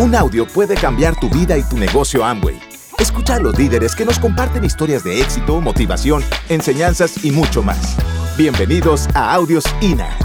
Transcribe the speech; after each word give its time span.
Un 0.00 0.14
audio 0.14 0.46
puede 0.46 0.76
cambiar 0.76 1.18
tu 1.18 1.28
vida 1.28 1.58
y 1.58 1.68
tu 1.68 1.76
negocio 1.76 2.24
Amway. 2.24 2.56
Escucha 3.00 3.34
a 3.34 3.40
los 3.40 3.58
líderes 3.58 3.96
que 3.96 4.04
nos 4.04 4.20
comparten 4.20 4.62
historias 4.64 5.02
de 5.02 5.20
éxito, 5.20 5.60
motivación, 5.60 6.22
enseñanzas 6.48 7.24
y 7.24 7.32
mucho 7.32 7.64
más. 7.64 7.96
Bienvenidos 8.36 9.08
a 9.16 9.34
Audios 9.34 9.64
INA. 9.80 10.16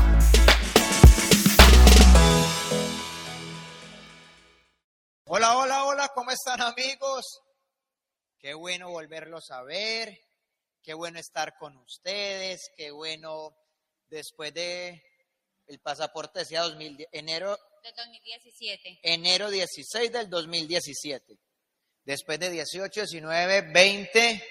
Hola, 5.26 5.58
hola, 5.58 5.86
hola, 5.86 6.12
¿cómo 6.14 6.30
están 6.30 6.62
amigos? 6.62 7.42
Qué 8.38 8.54
bueno 8.54 8.92
volverlos 8.92 9.50
a 9.50 9.64
ver, 9.64 10.16
qué 10.84 10.94
bueno 10.94 11.18
estar 11.18 11.58
con 11.58 11.76
ustedes, 11.78 12.70
qué 12.78 12.92
bueno 12.92 13.56
después 14.08 14.54
de 14.54 15.02
el 15.66 15.80
pasaporte 15.80 16.42
decía 16.42 16.62
2000, 16.62 17.08
enero 17.12 17.58
del 17.84 17.94
2017. 17.96 19.00
enero 19.04 19.50
16 19.50 20.12
del 20.12 20.30
2017. 20.30 21.38
Después 22.06 22.40
de 22.40 22.50
18, 22.50 23.02
19, 23.02 23.74
20, 23.74 24.44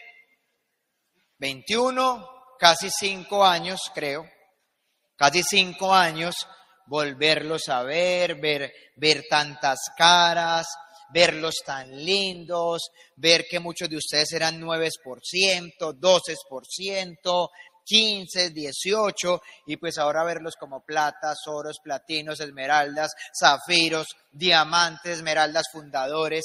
21, 1.39 2.29
casi 2.59 2.91
cinco 2.91 3.42
años, 3.42 3.80
creo, 3.95 4.29
casi 5.16 5.42
cinco 5.42 5.95
años, 5.95 6.34
volverlos 6.87 7.69
a 7.69 7.83
ver, 7.83 8.34
ver, 8.39 8.70
ver 8.97 9.25
tantas 9.29 9.78
caras, 9.97 10.67
verlos 11.12 11.56
tan 11.64 12.05
lindos, 12.05 12.83
ver 13.17 13.47
que 13.48 13.61
muchos 13.61 13.89
de 13.89 13.97
ustedes 13.97 14.33
eran 14.33 14.61
9%, 14.61 14.91
12%, 15.78 17.48
15, 17.84 18.50
18, 18.50 19.41
y 19.66 19.77
pues 19.77 19.98
ahora 19.98 20.24
verlos 20.24 20.54
como 20.56 20.84
platas, 20.84 21.38
oros, 21.46 21.78
platinos, 21.82 22.41
esmeraldas, 22.41 23.12
zafiros, 23.38 24.06
diamantes, 24.30 25.18
esmeraldas 25.18 25.64
fundadores. 25.72 26.44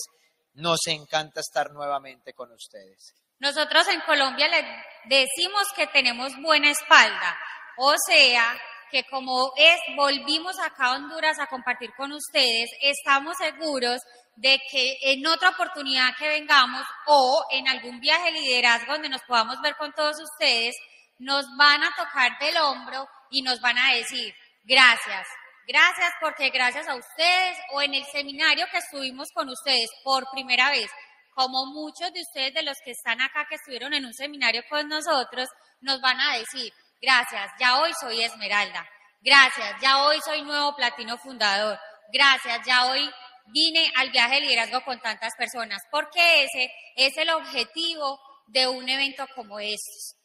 Nos 0.53 0.79
encanta 0.87 1.41
estar 1.41 1.71
nuevamente 1.71 2.33
con 2.33 2.51
ustedes. 2.51 3.13
Nosotros 3.39 3.87
en 3.89 4.01
Colombia 4.01 4.47
le 4.47 4.65
decimos 5.05 5.67
que 5.75 5.85
tenemos 5.87 6.31
buena 6.41 6.71
espalda, 6.71 7.37
o 7.77 7.93
sea, 8.07 8.59
que 8.91 9.03
como 9.03 9.51
es, 9.55 9.79
volvimos 9.95 10.57
acá 10.59 10.85
a 10.85 10.95
Honduras 10.95 11.37
a 11.39 11.47
compartir 11.47 11.91
con 11.95 12.11
ustedes, 12.11 12.69
estamos 12.81 13.35
seguros 13.37 14.01
de 14.35 14.59
que 14.71 14.97
en 15.01 15.25
otra 15.27 15.49
oportunidad 15.49 16.15
que 16.17 16.27
vengamos 16.27 16.85
o 17.05 17.43
en 17.51 17.67
algún 17.67 17.99
viaje 17.99 18.31
de 18.31 18.39
liderazgo 18.39 18.93
donde 18.93 19.09
nos 19.09 19.21
podamos 19.23 19.61
ver 19.61 19.75
con 19.75 19.91
todos 19.93 20.15
ustedes, 20.19 20.75
nos 21.19 21.45
van 21.57 21.83
a 21.83 21.95
tocar 21.95 22.37
del 22.39 22.57
hombro 22.57 23.07
y 23.29 23.41
nos 23.41 23.59
van 23.61 23.77
a 23.77 23.93
decir, 23.93 24.33
gracias, 24.63 25.27
gracias 25.67 26.13
porque 26.21 26.49
gracias 26.49 26.87
a 26.87 26.95
ustedes 26.95 27.57
o 27.71 27.81
en 27.81 27.93
el 27.93 28.05
seminario 28.05 28.65
que 28.71 28.77
estuvimos 28.77 29.31
con 29.33 29.49
ustedes 29.49 29.89
por 30.03 30.29
primera 30.31 30.69
vez, 30.69 30.89
como 31.33 31.65
muchos 31.67 32.11
de 32.13 32.21
ustedes 32.21 32.53
de 32.53 32.63
los 32.63 32.77
que 32.83 32.91
están 32.91 33.21
acá 33.21 33.45
que 33.49 33.55
estuvieron 33.55 33.93
en 33.93 34.05
un 34.05 34.13
seminario 34.13 34.63
con 34.69 34.87
nosotros, 34.87 35.47
nos 35.81 36.01
van 36.01 36.19
a 36.19 36.37
decir, 36.37 36.71
gracias, 37.01 37.51
ya 37.59 37.79
hoy 37.79 37.91
soy 37.99 38.23
Esmeralda, 38.23 38.87
gracias, 39.21 39.75
ya 39.81 40.03
hoy 40.03 40.19
soy 40.21 40.41
nuevo 40.41 40.75
platino 40.75 41.17
fundador, 41.17 41.79
gracias, 42.11 42.65
ya 42.65 42.85
hoy 42.87 43.09
vine 43.47 43.91
al 43.95 44.09
viaje 44.09 44.35
de 44.35 44.41
liderazgo 44.41 44.81
con 44.81 44.99
tantas 44.99 45.35
personas, 45.35 45.81
porque 45.91 46.43
ese 46.43 46.71
es 46.95 47.17
el 47.17 47.29
objetivo 47.29 48.19
de 48.47 48.67
un 48.67 48.87
evento 48.89 49.25
como 49.35 49.59
este. 49.59 50.17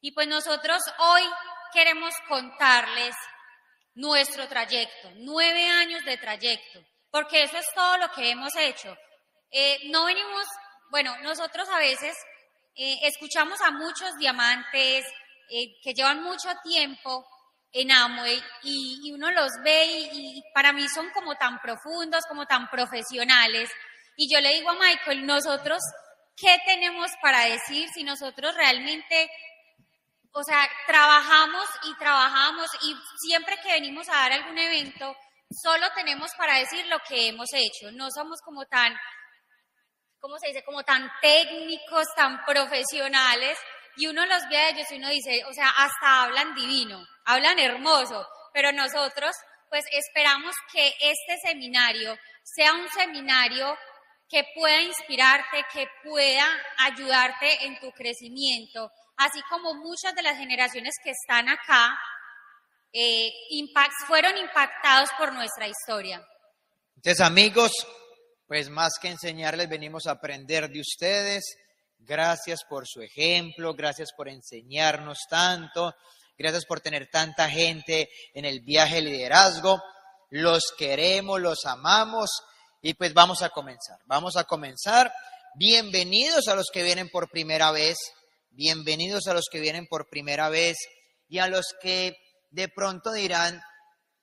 Y 0.00 0.12
pues 0.12 0.28
nosotros 0.28 0.80
hoy 0.98 1.22
queremos 1.72 2.14
contarles 2.28 3.14
nuestro 3.94 4.48
trayecto, 4.48 5.10
nueve 5.16 5.66
años 5.66 6.04
de 6.04 6.16
trayecto, 6.16 6.80
porque 7.10 7.42
eso 7.42 7.58
es 7.58 7.66
todo 7.74 7.98
lo 7.98 8.10
que 8.12 8.30
hemos 8.30 8.54
hecho. 8.56 8.96
Eh, 9.50 9.78
no 9.90 10.06
venimos, 10.06 10.46
bueno, 10.90 11.16
nosotros 11.22 11.68
a 11.68 11.78
veces 11.78 12.16
eh, 12.76 12.96
escuchamos 13.02 13.60
a 13.60 13.72
muchos 13.72 14.16
diamantes 14.18 15.04
eh, 15.50 15.74
que 15.82 15.92
llevan 15.92 16.22
mucho 16.22 16.48
tiempo 16.62 17.26
en 17.72 17.92
Amway 17.92 18.42
y, 18.62 19.12
uno 19.12 19.30
los 19.32 19.50
ve 19.62 19.84
y 20.12 20.42
para 20.54 20.72
mí 20.72 20.88
son 20.88 21.10
como 21.10 21.34
tan 21.34 21.60
profundos, 21.60 22.24
como 22.26 22.46
tan 22.46 22.68
profesionales. 22.70 23.70
Y 24.16 24.32
yo 24.32 24.40
le 24.40 24.54
digo 24.54 24.70
a 24.70 24.74
Michael, 24.74 25.26
nosotros, 25.26 25.80
¿qué 26.36 26.56
tenemos 26.64 27.10
para 27.22 27.44
decir 27.44 27.88
si 27.92 28.02
nosotros 28.02 28.54
realmente 28.54 29.30
o 30.32 30.42
sea, 30.44 30.68
trabajamos 30.86 31.64
y 31.84 31.94
trabajamos 31.96 32.68
y 32.82 32.96
siempre 33.26 33.56
que 33.62 33.72
venimos 33.72 34.08
a 34.08 34.12
dar 34.12 34.32
algún 34.32 34.58
evento, 34.58 35.16
solo 35.50 35.86
tenemos 35.94 36.30
para 36.36 36.58
decir 36.58 36.86
lo 36.86 36.98
que 37.00 37.28
hemos 37.28 37.48
hecho. 37.52 37.90
No 37.92 38.08
somos 38.10 38.40
como 38.44 38.64
tan, 38.66 38.94
¿cómo 40.20 40.38
se 40.38 40.48
dice? 40.48 40.64
Como 40.64 40.82
tan 40.84 41.10
técnicos, 41.20 42.06
tan 42.14 42.44
profesionales. 42.44 43.58
Y 43.96 44.06
uno 44.06 44.24
los 44.26 44.42
ve 44.48 44.56
a 44.56 44.68
ellos 44.70 44.86
y 44.90 44.96
uno 44.96 45.08
dice, 45.08 45.44
o 45.46 45.52
sea, 45.52 45.68
hasta 45.68 46.22
hablan 46.22 46.54
divino, 46.54 47.04
hablan 47.24 47.58
hermoso. 47.58 48.26
Pero 48.52 48.72
nosotros, 48.72 49.34
pues 49.68 49.84
esperamos 49.90 50.54
que 50.72 50.94
este 51.00 51.38
seminario 51.42 52.16
sea 52.44 52.72
un 52.74 52.88
seminario 52.90 53.76
que 54.28 54.44
pueda 54.54 54.80
inspirarte, 54.80 55.64
que 55.72 55.88
pueda 56.04 56.46
ayudarte 56.78 57.64
en 57.64 57.80
tu 57.80 57.90
crecimiento, 57.90 58.90
así 59.20 59.42
como 59.50 59.74
muchas 59.74 60.14
de 60.14 60.22
las 60.22 60.38
generaciones 60.38 60.94
que 61.04 61.10
están 61.10 61.48
acá 61.48 61.98
eh, 62.92 63.30
impact, 63.50 63.92
fueron 64.06 64.36
impactados 64.36 65.10
por 65.18 65.32
nuestra 65.32 65.68
historia. 65.68 66.24
Entonces, 66.96 67.20
amigos, 67.20 67.70
pues 68.46 68.68
más 68.70 68.94
que 69.00 69.08
enseñarles, 69.08 69.68
venimos 69.68 70.06
a 70.06 70.12
aprender 70.12 70.68
de 70.70 70.80
ustedes. 70.80 71.44
Gracias 71.98 72.64
por 72.68 72.86
su 72.88 73.02
ejemplo, 73.02 73.74
gracias 73.74 74.10
por 74.16 74.28
enseñarnos 74.28 75.18
tanto, 75.28 75.94
gracias 76.36 76.64
por 76.64 76.80
tener 76.80 77.10
tanta 77.10 77.48
gente 77.48 78.08
en 78.32 78.46
el 78.46 78.60
viaje 78.60 78.96
de 78.96 79.02
liderazgo. 79.02 79.82
Los 80.30 80.62
queremos, 80.78 81.40
los 81.40 81.66
amamos 81.66 82.30
y 82.80 82.94
pues 82.94 83.12
vamos 83.12 83.42
a 83.42 83.50
comenzar. 83.50 83.98
Vamos 84.06 84.36
a 84.36 84.44
comenzar. 84.44 85.12
Bienvenidos 85.54 86.48
a 86.48 86.54
los 86.54 86.68
que 86.72 86.82
vienen 86.82 87.10
por 87.10 87.28
primera 87.28 87.70
vez. 87.70 87.98
Bienvenidos 88.52 89.28
a 89.28 89.32
los 89.32 89.44
que 89.50 89.60
vienen 89.60 89.86
por 89.86 90.08
primera 90.08 90.48
vez 90.48 90.76
y 91.28 91.38
a 91.38 91.46
los 91.46 91.66
que 91.80 92.16
de 92.50 92.68
pronto 92.68 93.12
dirán, 93.12 93.62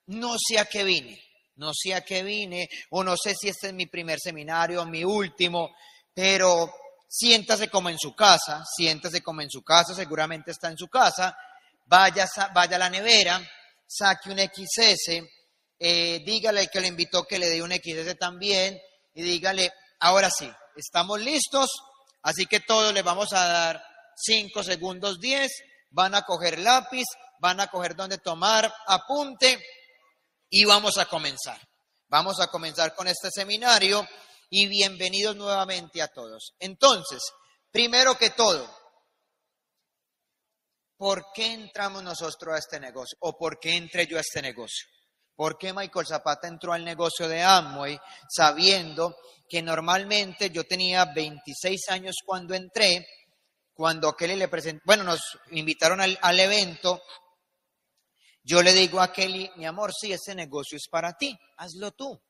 no 0.06 0.36
sé 0.38 0.58
a 0.58 0.66
qué 0.66 0.84
vine, 0.84 1.18
no 1.56 1.72
sé 1.74 1.94
a 1.94 2.02
qué 2.02 2.22
vine, 2.22 2.68
o 2.90 3.02
no 3.02 3.16
sé 3.16 3.34
si 3.34 3.48
este 3.48 3.68
es 3.68 3.72
mi 3.72 3.86
primer 3.86 4.18
seminario, 4.20 4.84
mi 4.84 5.02
último, 5.02 5.74
pero 6.12 6.70
siéntase 7.08 7.70
como 7.70 7.88
en 7.88 7.98
su 7.98 8.14
casa, 8.14 8.62
siéntase 8.76 9.22
como 9.22 9.40
en 9.40 9.50
su 9.50 9.62
casa, 9.62 9.94
seguramente 9.94 10.50
está 10.50 10.68
en 10.68 10.76
su 10.76 10.88
casa, 10.88 11.34
vaya, 11.86 12.28
vaya 12.54 12.76
a 12.76 12.80
la 12.80 12.90
nevera, 12.90 13.40
saque 13.86 14.30
un 14.30 14.38
XS, 14.38 15.22
eh, 15.78 16.22
dígale 16.24 16.60
al 16.60 16.70
que 16.70 16.80
le 16.80 16.88
invitó 16.88 17.24
que 17.24 17.38
le 17.38 17.48
dé 17.48 17.62
un 17.62 17.72
XS 17.72 18.14
también 18.18 18.78
y 19.14 19.22
dígale, 19.22 19.72
ahora 20.00 20.28
sí, 20.30 20.50
estamos 20.76 21.18
listos, 21.18 21.70
así 22.22 22.44
que 22.44 22.60
todos 22.60 22.92
le 22.92 23.00
vamos 23.00 23.32
a 23.32 23.48
dar 23.48 23.87
5 24.20 24.62
segundos 24.62 25.20
10, 25.20 25.50
van 25.90 26.14
a 26.14 26.22
coger 26.22 26.58
lápiz, 26.58 27.04
van 27.40 27.60
a 27.60 27.68
coger 27.68 27.94
donde 27.94 28.18
tomar 28.18 28.72
apunte 28.86 29.62
y 30.50 30.64
vamos 30.64 30.98
a 30.98 31.06
comenzar. 31.06 31.60
Vamos 32.08 32.40
a 32.40 32.48
comenzar 32.48 32.94
con 32.94 33.06
este 33.06 33.30
seminario 33.30 34.06
y 34.50 34.66
bienvenidos 34.66 35.36
nuevamente 35.36 36.00
a 36.02 36.08
todos. 36.08 36.54
Entonces, 36.58 37.20
primero 37.70 38.16
que 38.16 38.30
todo, 38.30 38.68
¿por 40.96 41.26
qué 41.34 41.52
entramos 41.52 42.02
nosotros 42.02 42.54
a 42.54 42.58
este 42.58 42.80
negocio? 42.80 43.16
¿O 43.20 43.36
por 43.36 43.58
qué 43.60 43.76
entré 43.76 44.06
yo 44.06 44.16
a 44.16 44.22
este 44.22 44.42
negocio? 44.42 44.86
¿Por 45.36 45.56
qué 45.56 45.72
Michael 45.72 46.06
Zapata 46.06 46.48
entró 46.48 46.72
al 46.72 46.84
negocio 46.84 47.28
de 47.28 47.42
Amway 47.42 47.98
sabiendo 48.28 49.14
que 49.48 49.62
normalmente 49.62 50.50
yo 50.50 50.64
tenía 50.64 51.04
26 51.04 51.88
años 51.90 52.16
cuando 52.24 52.54
entré 52.54 53.06
cuando 53.78 54.16
Kelly 54.16 54.34
le 54.34 54.48
presentó, 54.48 54.82
bueno, 54.84 55.04
nos 55.04 55.20
invitaron 55.52 56.00
al, 56.00 56.18
al, 56.20 56.40
evento, 56.40 57.00
yo 58.42 58.60
le 58.60 58.72
digo 58.72 59.00
a 59.00 59.12
Kelly, 59.12 59.52
mi 59.54 59.66
amor, 59.66 59.92
sí, 59.96 60.12
ese 60.12 60.34
negocio 60.34 60.76
es 60.76 60.88
para 60.90 61.16
ti, 61.16 61.38
hazlo 61.58 61.92
tú, 61.92 62.20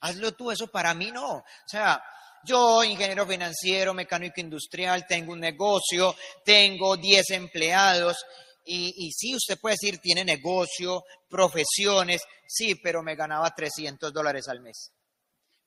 hazlo 0.00 0.32
tú, 0.32 0.50
eso 0.50 0.66
para 0.66 0.92
mí 0.92 1.12
no. 1.12 1.36
O 1.36 1.44
sea, 1.64 2.02
yo, 2.42 2.82
ingeniero 2.82 3.24
financiero, 3.24 3.94
mecánico 3.94 4.40
industrial, 4.40 5.06
tengo 5.06 5.32
un 5.32 5.38
negocio, 5.38 6.16
tengo 6.44 6.96
10 6.96 7.30
empleados, 7.30 8.16
y, 8.64 8.92
y 8.96 9.12
sí, 9.12 9.36
usted 9.36 9.60
puede 9.60 9.76
decir, 9.80 10.00
tiene 10.00 10.24
negocio, 10.24 11.04
profesiones, 11.28 12.20
sí, 12.48 12.74
pero 12.74 13.00
me 13.04 13.14
ganaba 13.14 13.54
300 13.54 14.12
dólares 14.12 14.48
al 14.48 14.58
mes. 14.58 14.90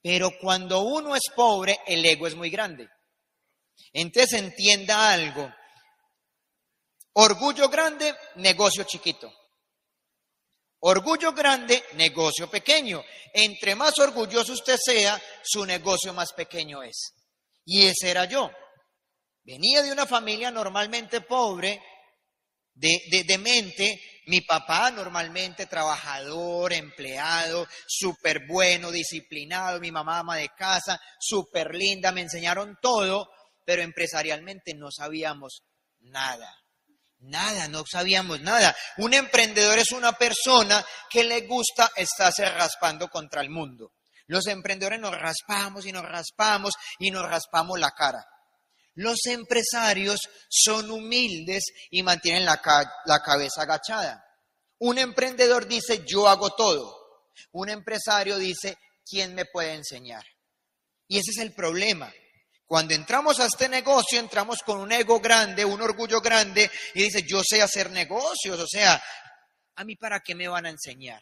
Pero 0.01 0.31
cuando 0.41 0.81
uno 0.81 1.15
es 1.15 1.23
pobre, 1.33 1.79
el 1.87 2.05
ego 2.05 2.27
es 2.27 2.35
muy 2.35 2.49
grande. 2.49 2.89
Entonces 3.91 4.33
entienda 4.33 5.11
algo. 5.11 5.51
Orgullo 7.13 7.69
grande, 7.69 8.15
negocio 8.35 8.83
chiquito. 8.83 9.31
Orgullo 10.79 11.31
grande, 11.31 11.83
negocio 11.93 12.49
pequeño. 12.49 13.03
Entre 13.33 13.75
más 13.75 13.97
orgulloso 13.99 14.53
usted 14.53 14.77
sea, 14.83 15.21
su 15.43 15.65
negocio 15.65 16.13
más 16.13 16.33
pequeño 16.33 16.83
es. 16.83 17.13
Y 17.65 17.85
ese 17.85 18.09
era 18.09 18.25
yo. 18.25 18.51
Venía 19.43 19.81
de 19.81 19.91
una 19.91 20.05
familia 20.05 20.51
normalmente 20.51 21.21
pobre, 21.21 21.81
de, 22.73 23.23
de, 23.25 23.37
mente, 23.37 24.01
mi 24.27 24.41
papá 24.41 24.89
normalmente 24.89 25.67
trabajador, 25.67 26.73
empleado, 26.73 27.67
súper 27.87 28.47
bueno, 28.47 28.89
disciplinado, 28.89 29.79
mi 29.79 29.91
mamá 29.91 30.19
ama 30.19 30.37
de 30.37 30.49
casa, 30.49 30.99
súper 31.19 31.75
linda, 31.75 32.11
me 32.11 32.21
enseñaron 32.21 32.77
todo, 32.81 33.29
pero 33.65 33.81
empresarialmente 33.81 34.73
no 34.73 34.91
sabíamos 34.91 35.63
nada. 35.99 36.55
Nada, 37.19 37.69
no 37.69 37.83
sabíamos 37.89 38.41
nada. 38.41 38.75
Un 38.97 39.13
emprendedor 39.13 39.79
es 39.79 39.91
una 39.91 40.11
persona 40.13 40.83
que 41.09 41.23
le 41.23 41.41
gusta 41.47 41.91
estarse 41.95 42.49
raspando 42.49 43.07
contra 43.07 43.41
el 43.41 43.49
mundo. 43.49 43.93
Los 44.27 44.47
emprendedores 44.47 44.99
nos 44.99 45.17
raspamos 45.17 45.85
y 45.85 45.91
nos 45.91 46.03
raspamos 46.03 46.73
y 46.99 47.11
nos 47.11 47.27
raspamos 47.29 47.79
la 47.79 47.91
cara. 47.91 48.25
Los 48.95 49.25
empresarios 49.25 50.19
son 50.49 50.91
humildes 50.91 51.63
y 51.89 52.03
mantienen 52.03 52.45
la, 52.45 52.61
la, 53.05 53.21
cabeza 53.21 53.63
agachada. 53.63 54.23
Un 54.79 54.97
emprendedor 54.97 55.67
dice, 55.67 56.03
yo 56.05 56.27
hago 56.27 56.51
todo. 56.55 56.95
Un 57.53 57.69
empresario 57.69 58.37
dice, 58.37 58.77
¿quién 59.05 59.33
me 59.33 59.45
puede 59.45 59.73
enseñar? 59.73 60.23
Y 61.07 61.17
ese 61.17 61.31
es 61.31 61.37
el 61.37 61.53
problema. 61.53 62.13
Cuando 62.73 62.95
entramos 62.95 63.39
a 63.39 63.45
este 63.45 63.69
negocio, 63.69 64.19
entramos 64.19 64.63
con 64.65 64.79
un 64.79 64.91
ego 64.91 65.19
grande, 65.19 65.63
un 65.63 65.79
orgullo 65.79 66.19
grande, 66.21 66.71
y 66.95 67.03
dice, 67.03 67.21
yo 67.21 67.43
sé 67.47 67.61
hacer 67.61 67.91
negocios, 67.91 68.59
o 68.59 68.65
sea, 68.65 68.99
¿a 69.75 69.83
mí 69.83 69.95
para 69.95 70.21
qué 70.21 70.33
me 70.33 70.47
van 70.47 70.65
a 70.65 70.71
enseñar? 70.71 71.21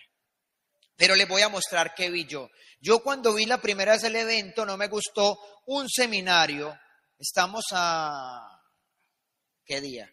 Pero 0.95 1.13
les 1.13 1.27
voy 1.27 1.42
a 1.42 1.50
mostrar 1.50 1.94
qué 1.94 2.09
vi 2.09 2.25
yo. 2.25 2.50
Yo 2.80 3.03
cuando 3.03 3.33
vi 3.33 3.45
la 3.48 3.59
primera 3.59 3.92
vez 3.92 4.03
el 4.06 4.15
evento 4.15 4.65
no 4.65 4.77
me 4.77 4.88
gustó 4.88 5.38
un 5.65 5.89
seminario. 5.89 6.74
Estamos 7.19 7.65
a... 7.74 8.48
¿Qué 9.65 9.81
día? 9.81 10.09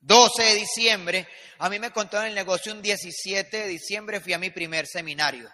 12 0.00 0.42
de 0.44 0.54
diciembre. 0.54 1.28
A 1.58 1.68
mí 1.68 1.78
me 1.78 1.90
contaron 1.90 2.28
el 2.28 2.34
negocio 2.34 2.72
un 2.72 2.80
17 2.80 3.54
de 3.54 3.68
diciembre, 3.68 4.22
fui 4.22 4.32
a 4.32 4.38
mi 4.38 4.48
primer 4.48 4.86
seminario. 4.86 5.50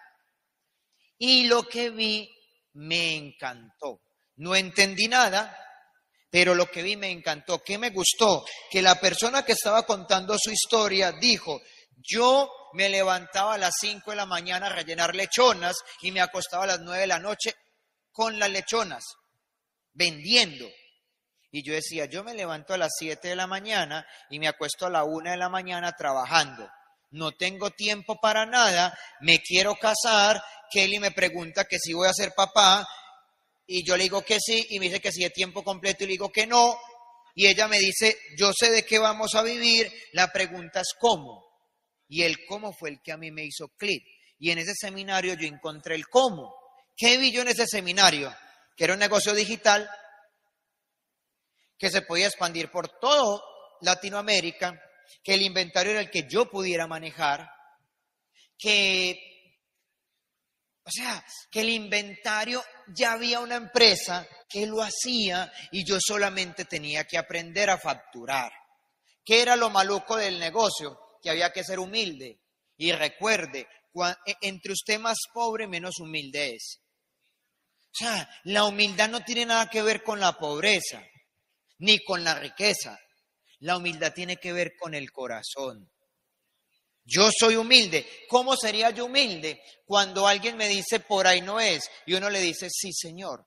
Y 1.19 1.49
lo 1.49 1.65
que 1.65 1.91
vi 1.91 2.31
me 2.75 3.17
encantó. 3.17 4.03
No 4.39 4.55
entendí 4.55 5.09
nada, 5.09 5.57
pero 6.31 6.55
lo 6.55 6.67
que 6.67 6.83
vi 6.83 6.97
me 6.97 7.11
encantó. 7.11 7.63
¿Qué 7.63 7.77
me 7.77 7.91
gustó? 7.91 8.45
Que 8.71 8.83
la 8.83 9.01
persona 9.01 9.45
que 9.45 9.53
estaba 9.53 9.85
contando 9.85 10.37
su 10.39 10.51
historia 10.51 11.13
dijo, 11.13 11.61
yo 11.97 12.51
me 12.75 12.89
levantaba 12.89 13.55
a 13.55 13.59
las 13.59 13.75
5 13.81 14.11
de 14.11 14.17
la 14.17 14.27
mañana 14.27 14.67
a 14.67 14.73
rellenar 14.73 15.15
lechonas 15.15 15.77
y 16.03 16.13
me 16.13 16.21
acostaba 16.21 16.65
a 16.65 16.69
las 16.69 16.81
9 16.81 17.01
de 17.01 17.07
la 17.07 17.19
noche 17.19 17.53
con 18.13 18.39
las 18.39 18.51
lechonas, 18.51 19.05
vendiendo. 19.93 20.69
Y 21.51 21.67
yo 21.67 21.73
decía, 21.73 22.05
yo 22.05 22.23
me 22.23 22.35
levanto 22.35 22.75
a 22.75 22.79
las 22.79 22.93
7 22.99 23.27
de 23.27 23.37
la 23.37 23.47
mañana 23.47 24.07
y 24.31 24.39
me 24.39 24.49
acuesto 24.49 24.87
a 24.87 24.91
la 24.91 25.05
1 25.05 25.31
de 25.31 25.37
la 25.37 25.49
mañana 25.49 25.93
trabajando. 25.93 26.69
No 27.11 27.33
tengo 27.33 27.71
tiempo 27.71 28.21
para 28.21 28.47
nada, 28.47 28.97
me 29.21 29.41
quiero 29.41 29.75
casar. 29.77 30.41
Kelly 30.71 30.99
me 31.01 31.11
pregunta 31.11 31.65
que 31.65 31.79
si 31.79 31.95
voy 31.95 32.07
a 32.07 32.13
ser 32.13 32.33
papá 32.37 32.87
y 33.71 33.85
yo 33.85 33.97
le 33.97 34.05
digo 34.05 34.23
que 34.23 34.39
sí, 34.41 34.67
y 34.71 34.79
me 34.79 34.87
dice 34.87 34.99
que 34.99 35.13
sí 35.13 35.23
de 35.23 35.31
tiempo 35.31 35.63
completo, 35.63 36.03
y 36.03 36.07
le 36.07 36.13
digo 36.13 36.33
que 36.33 36.47
no, 36.47 36.77
y 37.35 37.47
ella 37.47 37.69
me 37.69 37.79
dice, 37.79 38.19
yo 38.37 38.51
sé 38.53 38.71
de 38.71 38.85
qué 38.85 38.99
vamos 38.99 39.35
a 39.35 39.43
vivir, 39.43 39.93
la 40.13 40.33
pregunta 40.33 40.81
es 40.81 40.89
cómo. 40.99 41.47
Y 42.09 42.23
el 42.23 42.47
cómo 42.47 42.73
fue 42.73 42.89
el 42.89 43.03
que 43.03 43.13
a 43.13 43.19
mí 43.19 43.31
me 43.31 43.45
hizo 43.45 43.69
clic. 43.77 44.03
Y 44.39 44.51
en 44.51 44.59
ese 44.59 44.73
seminario 44.75 45.35
yo 45.35 45.47
encontré 45.47 45.95
el 45.95 46.09
cómo. 46.09 46.53
¿Qué 46.97 47.19
vi 47.19 47.31
yo 47.31 47.43
en 47.43 47.49
ese 47.49 47.67
seminario? 47.67 48.35
Que 48.75 48.85
era 48.85 48.95
un 48.95 48.99
negocio 48.99 49.35
digital 49.35 49.89
que 51.79 51.91
se 51.91 52.03
podía 52.03 52.27
expandir 52.27 52.71
por 52.71 52.99
todo 52.99 53.45
Latinoamérica, 53.83 54.81
que 55.23 55.35
el 55.35 55.43
inventario 55.43 55.93
era 55.93 56.01
el 56.01 56.11
que 56.11 56.27
yo 56.27 56.51
pudiera 56.51 56.87
manejar, 56.87 57.49
que 58.59 59.38
o 60.89 60.91
sea, 60.91 61.23
que 61.51 61.61
el 61.61 61.69
inventario 61.69 62.65
ya 62.95 63.13
había 63.13 63.41
una 63.41 63.57
empresa 63.57 64.27
que 64.49 64.67
lo 64.67 64.83
hacía 64.83 65.53
y 65.71 65.85
yo 65.85 65.99
solamente 66.01 66.65
tenía 66.65 67.05
que 67.05 67.19
aprender 67.19 67.69
a 67.69 67.77
facturar. 67.77 68.51
¿Qué 69.23 69.43
era 69.43 69.55
lo 69.55 69.69
maluco 69.69 70.17
del 70.17 70.39
negocio? 70.41 70.99
Que 71.23 71.29
había 71.29 71.53
que 71.53 71.63
ser 71.63 71.79
humilde. 71.79 72.41
Y 72.79 72.91
recuerde, 72.93 73.69
e, 74.27 74.35
entre 74.41 74.73
usted 74.73 74.99
más 74.99 75.19
pobre, 75.35 75.67
menos 75.67 76.01
humilde 76.01 76.55
es. 76.55 76.81
O 77.89 77.93
sea, 77.93 78.27
la 78.45 78.65
humildad 78.65 79.11
no 79.11 79.23
tiene 79.23 79.45
nada 79.45 79.69
que 79.69 79.83
ver 79.83 80.03
con 80.03 80.21
la 80.21 80.39
pobreza, 80.39 81.03
ni 81.81 82.03
con 82.03 82.25
la 82.25 82.35
riqueza. 82.35 82.99
La 83.59 83.77
humildad 83.77 84.15
tiene 84.15 84.39
que 84.39 84.55
ver 84.55 84.73
con 84.75 84.95
el 84.95 85.13
corazón. 85.13 85.91
Yo 87.09 87.31
soy 87.33 87.57
humilde. 87.57 88.07
¿Cómo 88.29 88.55
sería 88.55 88.91
yo 88.91 89.07
humilde? 89.07 89.63
Cuando 89.87 90.27
alguien 90.27 90.59
me 90.59 90.69
dice, 90.69 91.01
por 91.01 91.27
ahí 91.27 91.41
no 91.41 91.59
es, 91.59 91.91
y 92.05 92.13
uno 92.13 92.29
le 92.29 92.41
dice, 92.41 92.69
sí, 92.71 92.93
Señor. 92.93 93.47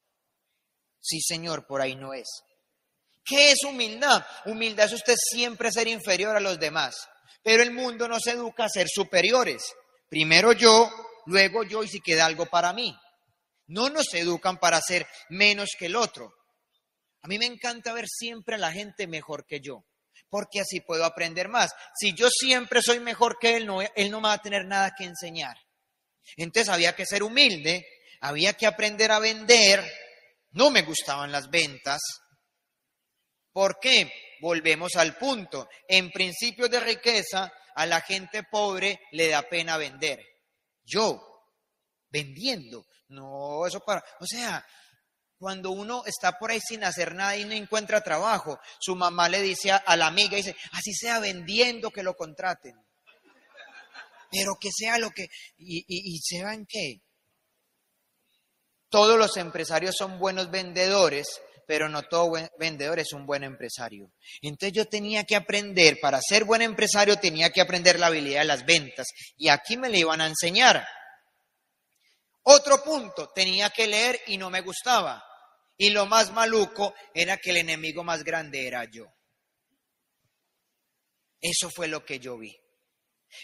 Sí, 1.00 1.22
Señor, 1.22 1.68
por 1.68 1.80
ahí 1.80 1.96
no 1.96 2.14
es. 2.14 2.28
¿Qué 3.24 3.52
es 3.52 3.64
humildad? 3.64 4.26
Humildad 4.46 4.88
es 4.88 4.94
usted 4.94 5.16
siempre 5.16 5.72
ser 5.72 5.88
inferior 5.88 6.36
a 6.36 6.40
los 6.40 6.60
demás. 6.60 6.96
Pero 7.44 7.62
el 7.62 7.72
mundo 7.72 8.08
nos 8.08 8.26
educa 8.26 8.66
a 8.66 8.70
ser 8.70 8.88
superiores. 8.90 9.62
Primero 10.10 10.54
yo, 10.54 10.90
luego 11.28 11.64
yo 11.64 11.84
y 11.84 11.88
si 11.88 12.02
queda 12.02 12.26
algo 12.26 12.48
para 12.48 12.74
mí. 12.74 12.96
No 13.68 13.90
nos 13.90 14.12
educan 14.16 14.58
para 14.58 14.82
ser 14.82 15.06
menos 15.30 15.70
que 15.78 15.86
el 15.86 15.96
otro. 15.96 16.34
A 17.22 17.28
mí 17.28 17.38
me 17.38 17.46
encanta 17.46 17.94
ver 17.94 18.08
siempre 18.08 18.56
a 18.56 18.60
la 18.60 18.72
gente 18.72 19.06
mejor 19.06 19.46
que 19.46 19.60
yo 19.62 19.86
porque 20.32 20.62
así 20.62 20.80
puedo 20.80 21.04
aprender 21.04 21.50
más. 21.50 21.72
Si 21.94 22.14
yo 22.14 22.30
siempre 22.30 22.82
soy 22.82 23.00
mejor 23.00 23.38
que 23.38 23.58
él, 23.58 23.68
no, 23.68 23.82
él 23.82 24.10
no 24.10 24.22
me 24.22 24.30
va 24.30 24.34
a 24.34 24.42
tener 24.42 24.66
nada 24.66 24.96
que 24.98 25.04
enseñar. 25.04 25.58
Entonces 26.38 26.70
había 26.70 26.96
que 26.96 27.06
ser 27.06 27.22
humilde, 27.22 27.86
había 28.22 28.54
que 28.54 28.66
aprender 28.66 29.12
a 29.12 29.20
vender. 29.20 29.84
No 30.52 30.72
me 30.72 30.84
gustaban 30.84 31.34
las 31.34 31.50
ventas. 31.50 32.00
¿Por 33.52 33.78
qué? 33.80 34.10
Volvemos 34.40 34.96
al 34.96 35.18
punto. 35.18 35.68
En 35.86 36.10
principios 36.10 36.70
de 36.70 36.80
riqueza, 36.80 37.52
a 37.76 37.86
la 37.86 38.00
gente 38.00 38.44
pobre 38.44 39.02
le 39.12 39.28
da 39.28 39.42
pena 39.44 39.76
vender. 39.76 40.24
Yo, 40.82 41.22
vendiendo. 42.10 42.86
No, 43.10 43.68
eso 43.68 43.82
para... 43.82 44.02
O 44.22 44.26
sea, 44.26 44.66
cuando 45.42 45.72
uno 45.72 46.04
está 46.06 46.38
por 46.38 46.52
ahí 46.52 46.60
sin 46.60 46.84
hacer 46.84 47.16
nada 47.16 47.36
y 47.36 47.46
no 47.46 47.54
encuentra 47.54 48.04
trabajo, 48.04 48.60
su 48.80 48.96
mamá 48.96 49.28
le 49.28 49.42
dice 49.42 49.72
a, 49.72 49.96
la 49.96 50.06
amiga, 50.06 50.38
dice, 50.38 50.56
así 50.74 50.94
sea 50.94 51.18
vendiendo 51.18 51.90
que 51.90 52.04
lo 52.04 52.14
contraten. 52.14 52.76
Pero 54.30 54.52
que 54.62 54.70
sea 54.72 55.00
lo 55.00 55.10
que... 55.10 55.26
¿Y, 55.58 55.84
y 55.88 56.42
van 56.44 56.68
qué? 56.68 57.02
Todos 58.90 59.18
los 59.18 59.36
empresarios 59.36 59.96
son 59.98 60.20
buenos 60.20 60.52
vendedores, 60.52 61.42
pero 61.66 61.90
no 61.90 62.04
todo 62.04 62.30
buen 62.30 62.48
vendedor 62.60 63.00
es 63.00 63.12
un 63.12 63.26
buen 63.26 63.44
empresario. 63.44 64.12
Entonces 64.44 64.74
yo 64.74 64.88
tenía 64.88 65.24
que 65.24 65.36
aprender, 65.36 66.00
para 66.00 66.22
ser 66.22 66.44
buen 66.44 66.62
empresario 66.62 67.18
tenía 67.18 67.50
que 67.50 67.62
aprender 67.62 68.00
la 68.00 68.08
habilidad 68.08 68.42
de 68.42 68.46
las 68.46 68.64
ventas. 68.64 69.08
Y 69.38 69.50
aquí 69.50 69.76
me 69.76 69.90
le 69.90 69.98
iban 69.98 70.22
a 70.22 70.28
enseñar. 70.28 70.86
Otro 72.44 72.84
punto, 72.84 73.32
tenía 73.34 73.72
que 73.72 73.88
leer 73.88 74.20
y 74.28 74.38
no 74.38 74.52
me 74.52 74.62
gustaba. 74.62 75.26
Y 75.82 75.90
lo 75.90 76.06
más 76.06 76.32
maluco 76.32 76.94
era 77.12 77.38
que 77.38 77.50
el 77.50 77.58
enemigo 77.58 78.04
más 78.04 78.24
grande 78.24 78.68
era 78.68 78.86
yo. 78.86 79.12
Eso 81.42 81.72
fue 81.72 81.88
lo 81.88 82.06
que 82.06 82.20
yo 82.20 82.38
vi. 82.38 82.56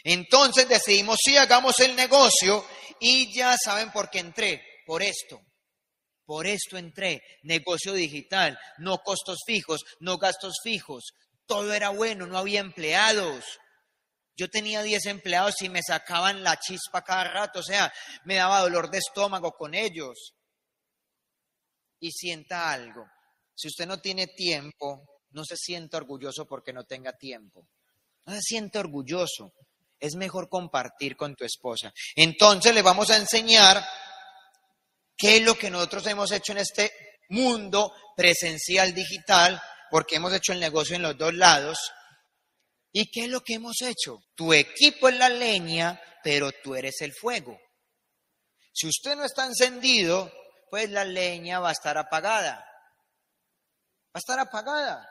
Entonces 0.03 0.69
decidimos, 0.69 1.17
sí, 1.19 1.35
hagamos 1.35 1.79
el 1.79 1.95
negocio 1.95 2.63
y 2.99 3.33
ya 3.33 3.57
saben 3.57 3.91
por 3.91 4.11
qué 4.11 4.19
entré, 4.19 4.63
por 4.85 5.01
esto. 5.01 5.41
Por 6.25 6.45
esto 6.45 6.77
entré, 6.77 7.23
negocio 7.41 7.93
digital, 7.93 8.55
no 8.77 8.99
costos 8.99 9.39
fijos, 9.43 9.81
no 9.99 10.19
gastos 10.19 10.57
fijos. 10.61 11.05
Todo 11.47 11.73
era 11.73 11.89
bueno, 11.89 12.27
no 12.27 12.37
había 12.37 12.59
empleados. 12.59 13.45
Yo 14.35 14.47
tenía 14.47 14.83
10 14.83 15.07
empleados 15.07 15.59
y 15.63 15.69
me 15.69 15.81
sacaban 15.81 16.43
la 16.43 16.59
chispa 16.59 17.01
cada 17.01 17.23
rato, 17.23 17.61
o 17.61 17.63
sea, 17.63 17.91
me 18.25 18.35
daba 18.35 18.61
dolor 18.61 18.91
de 18.91 18.99
estómago 18.99 19.53
con 19.53 19.73
ellos 19.73 20.35
y 21.99 22.11
sienta 22.11 22.71
algo. 22.71 23.05
Si 23.55 23.67
usted 23.67 23.87
no 23.87 23.99
tiene 23.99 24.27
tiempo, 24.27 25.03
no 25.31 25.43
se 25.43 25.55
sienta 25.57 25.97
orgulloso 25.97 26.45
porque 26.45 26.73
no 26.73 26.83
tenga 26.83 27.13
tiempo. 27.13 27.67
No 28.25 28.33
se 28.33 28.41
siente 28.41 28.79
orgulloso. 28.79 29.53
Es 29.99 30.15
mejor 30.15 30.47
compartir 30.49 31.15
con 31.15 31.35
tu 31.35 31.43
esposa. 31.43 31.91
Entonces 32.15 32.73
le 32.73 32.81
vamos 32.81 33.09
a 33.09 33.17
enseñar 33.17 33.83
qué 35.17 35.37
es 35.37 35.43
lo 35.43 35.55
que 35.55 35.71
nosotros 35.71 36.05
hemos 36.07 36.31
hecho 36.31 36.51
en 36.51 36.59
este 36.59 36.91
mundo 37.29 37.91
presencial 38.15 38.93
digital, 38.93 39.59
porque 39.89 40.17
hemos 40.17 40.33
hecho 40.33 40.53
el 40.53 40.59
negocio 40.59 40.95
en 40.95 41.01
los 41.01 41.17
dos 41.17 41.33
lados. 41.33 41.77
¿Y 42.91 43.09
qué 43.11 43.25
es 43.25 43.29
lo 43.29 43.41
que 43.41 43.55
hemos 43.55 43.81
hecho? 43.81 44.19
Tu 44.35 44.53
equipo 44.53 45.09
es 45.09 45.17
la 45.17 45.29
leña, 45.29 45.99
pero 46.23 46.51
tú 46.51 46.75
eres 46.75 47.01
el 47.01 47.13
fuego. 47.13 47.59
Si 48.71 48.87
usted 48.87 49.15
no 49.15 49.25
está 49.25 49.45
encendido, 49.45 50.31
pues 50.69 50.89
la 50.89 51.05
leña 51.05 51.59
va 51.59 51.69
a 51.69 51.73
estar 51.73 51.97
apagada. 51.97 52.57
Va 54.07 54.13
a 54.13 54.19
estar 54.19 54.39
apagada. 54.39 55.09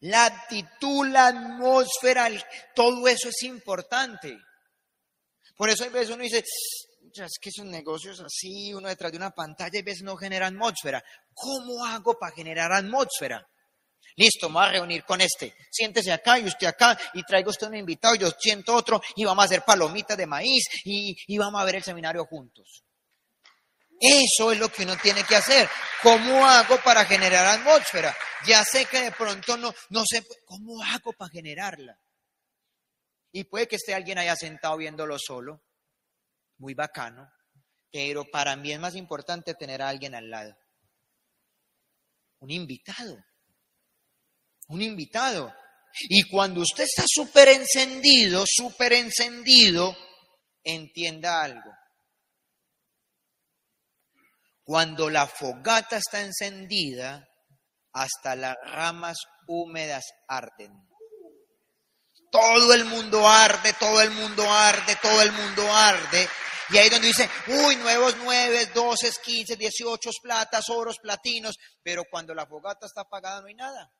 La 0.00 0.24
actitud, 0.24 1.06
la 1.08 1.28
atmósfera, 1.28 2.28
todo 2.74 3.06
eso 3.06 3.28
es 3.28 3.42
importante. 3.42 4.36
Por 5.56 5.68
eso 5.68 5.84
hay 5.84 5.90
veces 5.90 6.10
uno 6.10 6.22
dice, 6.22 6.38
es 6.38 7.38
que 7.38 7.50
esos 7.50 7.66
negocios 7.66 8.18
así, 8.20 8.72
uno 8.72 8.88
detrás 8.88 9.12
de 9.12 9.18
una 9.18 9.30
pantalla, 9.30 9.78
y 9.78 9.82
veces 9.82 10.02
no 10.02 10.16
genera 10.16 10.46
atmósfera. 10.46 11.04
¿Cómo 11.34 11.84
hago 11.84 12.18
para 12.18 12.34
generar 12.34 12.72
atmósfera? 12.72 13.46
Listo, 14.16 14.48
me 14.48 14.54
voy 14.54 14.64
a 14.64 14.72
reunir 14.72 15.04
con 15.04 15.20
este. 15.20 15.54
Siéntese 15.70 16.12
acá 16.12 16.38
y 16.38 16.46
usted 16.46 16.66
acá 16.66 16.98
y 17.14 17.22
traigo 17.22 17.50
usted 17.50 17.68
un 17.68 17.76
invitado 17.76 18.14
yo 18.14 18.30
siento 18.38 18.74
otro 18.74 19.00
y 19.16 19.24
vamos 19.24 19.42
a 19.42 19.46
hacer 19.46 19.62
palomitas 19.64 20.16
de 20.16 20.26
maíz 20.26 20.64
y 20.84 21.38
vamos 21.38 21.60
a 21.60 21.64
ver 21.64 21.76
el 21.76 21.82
seminario 21.82 22.24
juntos. 22.24 22.84
Eso 24.00 24.50
es 24.50 24.58
lo 24.58 24.70
que 24.70 24.84
uno 24.84 24.96
tiene 24.96 25.22
que 25.24 25.36
hacer. 25.36 25.68
¿Cómo 26.02 26.46
hago 26.46 26.80
para 26.82 27.04
generar 27.04 27.44
atmósfera? 27.44 28.16
Ya 28.46 28.64
sé 28.64 28.86
que 28.86 29.02
de 29.02 29.12
pronto 29.12 29.58
no, 29.58 29.74
no 29.90 30.04
sé, 30.06 30.26
¿cómo 30.46 30.82
hago 30.82 31.12
para 31.12 31.30
generarla? 31.30 32.00
Y 33.30 33.44
puede 33.44 33.68
que 33.68 33.76
esté 33.76 33.94
alguien 33.94 34.16
allá 34.16 34.34
sentado 34.36 34.78
viéndolo 34.78 35.18
solo, 35.18 35.62
muy 36.56 36.72
bacano, 36.72 37.30
pero 37.92 38.24
para 38.24 38.56
mí 38.56 38.72
es 38.72 38.80
más 38.80 38.96
importante 38.96 39.54
tener 39.54 39.82
a 39.82 39.90
alguien 39.90 40.14
al 40.14 40.30
lado. 40.30 40.56
Un 42.40 42.50
invitado. 42.50 43.22
Un 44.68 44.80
invitado. 44.80 45.54
Y 46.08 46.22
cuando 46.30 46.62
usted 46.62 46.84
está 46.84 47.04
súper 47.06 47.48
encendido, 47.48 48.44
súper 48.46 48.94
encendido, 48.94 49.94
entienda 50.64 51.42
algo. 51.42 51.70
Cuando 54.70 55.10
la 55.10 55.26
fogata 55.26 55.96
está 55.96 56.20
encendida, 56.20 57.28
hasta 57.92 58.36
las 58.36 58.56
ramas 58.62 59.18
húmedas 59.48 60.04
arden. 60.28 60.72
Todo 62.30 62.72
el 62.72 62.84
mundo 62.84 63.28
arde, 63.28 63.72
todo 63.72 64.00
el 64.00 64.12
mundo 64.12 64.44
arde, 64.48 64.94
todo 65.02 65.22
el 65.22 65.32
mundo 65.32 65.74
arde. 65.74 66.28
Y 66.68 66.78
ahí 66.78 66.88
donde 66.88 67.08
dice, 67.08 67.28
uy, 67.48 67.74
nuevos 67.78 68.14
nueve, 68.18 68.66
doce, 68.66 69.10
quince, 69.24 69.56
dieciocho 69.56 70.10
platas, 70.22 70.70
oros, 70.70 71.00
platinos. 71.00 71.56
Pero 71.82 72.04
cuando 72.08 72.32
la 72.32 72.46
fogata 72.46 72.86
está 72.86 73.00
apagada 73.00 73.40
no 73.40 73.48
hay 73.48 73.54
nada. 73.54 73.92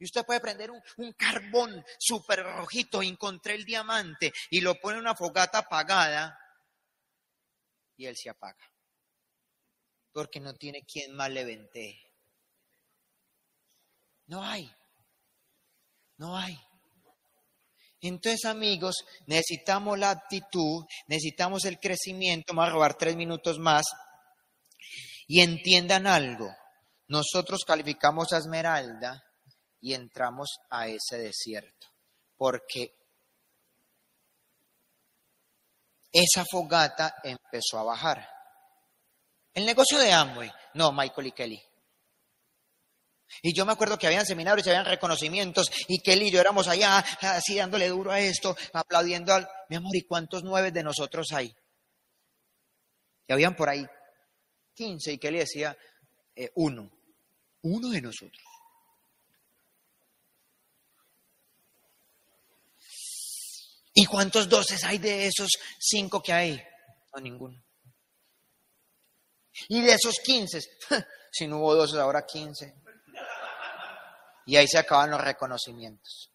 Y 0.00 0.06
usted 0.06 0.24
puede 0.26 0.40
prender 0.40 0.72
un, 0.72 0.82
un 0.96 1.12
carbón 1.12 1.84
súper 2.00 2.42
rojito, 2.42 3.00
encontré 3.00 3.54
el 3.54 3.64
diamante, 3.64 4.32
y 4.50 4.60
lo 4.60 4.74
pone 4.80 4.96
en 4.96 5.02
una 5.02 5.14
fogata 5.14 5.58
apagada, 5.58 6.36
y 7.96 8.06
él 8.06 8.16
se 8.16 8.28
apaga 8.28 8.58
porque 10.12 10.40
no 10.40 10.54
tiene 10.54 10.82
quien 10.82 11.14
más 11.14 11.30
le 11.30 11.44
vente. 11.44 12.00
No 14.26 14.42
hay. 14.42 14.70
No 16.16 16.36
hay. 16.36 16.58
Entonces, 18.00 18.44
amigos, 18.44 18.96
necesitamos 19.26 19.98
la 19.98 20.10
actitud, 20.10 20.84
necesitamos 21.08 21.64
el 21.64 21.78
crecimiento. 21.80 22.54
Vamos 22.54 22.70
a 22.70 22.72
robar 22.72 22.96
tres 22.96 23.16
minutos 23.16 23.58
más. 23.58 23.84
Y 25.26 25.40
entiendan 25.42 26.06
algo. 26.06 26.48
Nosotros 27.08 27.64
calificamos 27.66 28.32
a 28.32 28.38
Esmeralda 28.38 29.22
y 29.80 29.94
entramos 29.94 30.48
a 30.70 30.86
ese 30.88 31.18
desierto. 31.18 31.88
Porque 32.36 32.94
esa 36.12 36.44
fogata 36.50 37.16
empezó 37.24 37.78
a 37.78 37.84
bajar. 37.84 38.37
El 39.54 39.66
negocio 39.66 39.98
de 39.98 40.12
Amway, 40.12 40.50
no, 40.74 40.92
Michael 40.92 41.26
y 41.26 41.32
Kelly. 41.32 41.62
Y 43.42 43.54
yo 43.54 43.66
me 43.66 43.72
acuerdo 43.72 43.98
que 43.98 44.06
habían 44.06 44.24
seminarios 44.24 44.66
y 44.66 44.70
habían 44.70 44.86
reconocimientos 44.86 45.70
y 45.86 46.00
Kelly 46.00 46.28
y 46.28 46.30
yo 46.30 46.40
éramos 46.40 46.66
allá 46.66 46.98
así 47.20 47.56
dándole 47.56 47.88
duro 47.88 48.10
a 48.10 48.20
esto, 48.20 48.56
aplaudiendo 48.72 49.34
al... 49.34 49.48
Mi 49.68 49.76
amor, 49.76 49.94
¿y 49.94 50.02
cuántos 50.02 50.42
nueve 50.42 50.72
de 50.72 50.82
nosotros 50.82 51.28
hay? 51.32 51.54
Y 53.26 53.32
habían 53.32 53.54
por 53.54 53.68
ahí 53.68 53.86
15 54.74 55.12
y 55.12 55.18
Kelly 55.18 55.38
decía 55.38 55.76
eh, 56.34 56.50
uno, 56.54 56.90
uno 57.62 57.88
de 57.90 58.00
nosotros. 58.00 58.42
¿Y 63.92 64.06
cuántos 64.06 64.48
doces 64.48 64.84
hay 64.84 64.98
de 64.98 65.26
esos 65.26 65.48
cinco 65.80 66.22
que 66.22 66.32
hay? 66.32 66.62
No, 67.12 67.20
ninguno. 67.20 67.60
Y 69.68 69.82
de 69.82 69.92
esos 69.92 70.16
15, 70.24 70.60
si 71.32 71.46
no 71.46 71.58
hubo 71.58 71.74
12, 71.74 71.98
ahora 71.98 72.24
15. 72.24 72.74
Y 74.46 74.56
ahí 74.56 74.66
se 74.68 74.78
acaban 74.78 75.10
los 75.10 75.20
reconocimientos. 75.20 76.30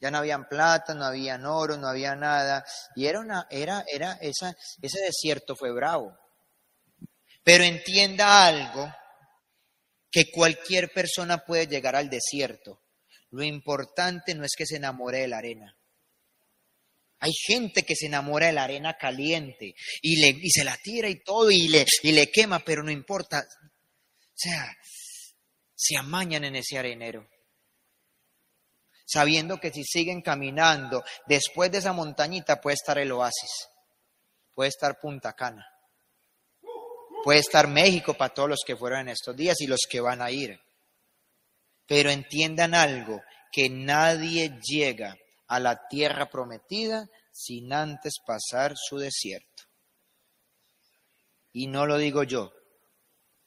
Ya 0.00 0.10
no 0.10 0.18
habían 0.18 0.48
plata, 0.48 0.94
no 0.94 1.04
habían 1.04 1.44
oro, 1.44 1.76
no 1.76 1.86
había 1.86 2.16
nada. 2.16 2.64
Y 2.96 3.06
era 3.06 3.20
una, 3.20 3.46
era, 3.50 3.84
era, 3.86 4.12
esa, 4.20 4.56
ese 4.80 5.00
desierto 5.00 5.54
fue 5.54 5.72
bravo. 5.72 6.18
Pero 7.42 7.64
entienda 7.64 8.46
algo, 8.46 8.90
que 10.10 10.30
cualquier 10.30 10.90
persona 10.92 11.38
puede 11.38 11.66
llegar 11.66 11.96
al 11.96 12.10
desierto. 12.10 12.82
Lo 13.30 13.42
importante 13.42 14.34
no 14.34 14.44
es 14.44 14.52
que 14.56 14.66
se 14.66 14.76
enamore 14.76 15.18
de 15.18 15.28
la 15.28 15.38
arena. 15.38 15.76
Hay 17.20 17.32
gente 17.32 17.82
que 17.82 17.94
se 17.94 18.06
enamora 18.06 18.46
de 18.46 18.54
la 18.54 18.64
arena 18.64 18.96
caliente 18.96 19.74
y, 20.00 20.50
se 20.50 20.64
la 20.64 20.76
tira 20.78 21.08
y 21.08 21.22
todo 21.22 21.50
y 21.50 21.68
le, 21.68 21.84
y 22.02 22.12
le 22.12 22.30
quema, 22.30 22.60
pero 22.60 22.82
no 22.82 22.90
importa. 22.90 23.40
O 23.40 24.32
sea, 24.34 24.74
se 25.74 25.96
amañan 25.98 26.44
en 26.44 26.56
ese 26.56 26.78
arenero. 26.78 27.28
Sabiendo 29.06 29.60
que 29.60 29.70
si 29.70 29.84
siguen 29.84 30.22
caminando, 30.22 31.04
después 31.26 31.70
de 31.70 31.78
esa 31.78 31.92
montañita 31.92 32.60
puede 32.60 32.74
estar 32.74 32.96
el 32.96 33.12
oasis, 33.12 33.68
puede 34.54 34.68
estar 34.68 34.98
Punta 34.98 35.34
Cana, 35.34 35.66
puede 37.22 37.40
estar 37.40 37.68
México 37.68 38.14
para 38.14 38.32
todos 38.32 38.48
los 38.48 38.60
que 38.64 38.76
fueron 38.76 39.00
en 39.00 39.08
estos 39.08 39.36
días 39.36 39.60
y 39.60 39.66
los 39.66 39.80
que 39.90 40.00
van 40.00 40.22
a 40.22 40.30
ir. 40.30 40.58
Pero 41.86 42.08
entiendan 42.10 42.72
algo, 42.72 43.20
que 43.52 43.68
nadie 43.68 44.58
llega 44.62 45.16
a 45.50 45.58
la 45.58 45.88
tierra 45.88 46.30
prometida 46.30 47.08
sin 47.32 47.72
antes 47.72 48.14
pasar 48.24 48.74
su 48.76 48.98
desierto. 48.98 49.64
Y 51.52 51.66
no 51.66 51.86
lo 51.86 51.98
digo 51.98 52.22
yo, 52.22 52.52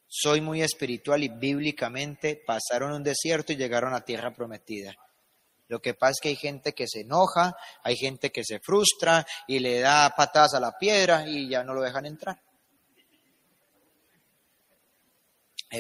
soy 0.06 0.42
muy 0.42 0.62
espiritual 0.62 1.24
y 1.24 1.30
bíblicamente 1.30 2.44
pasaron 2.46 2.92
un 2.92 3.04
desierto 3.04 3.54
y 3.54 3.56
llegaron 3.56 3.94
a 3.94 4.04
tierra 4.04 4.34
prometida. 4.34 4.94
Lo 5.70 5.82
que 5.82 5.94
pasa 5.94 6.12
es 6.12 6.20
que 6.22 6.30
hay 6.30 6.36
gente 6.36 6.74
que 6.74 6.90
se 6.90 7.02
enoja, 7.02 7.56
hay 7.84 7.96
gente 7.96 8.34
que 8.34 8.44
se 8.44 8.60
frustra 8.60 9.26
y 9.48 9.60
le 9.60 9.80
da 9.80 10.10
patadas 10.10 10.56
a 10.56 10.60
la 10.60 10.78
piedra 10.78 11.26
y 11.26 11.48
ya 11.48 11.64
no 11.64 11.74
lo 11.74 11.82
dejan 11.82 12.06
entrar. 12.06 12.38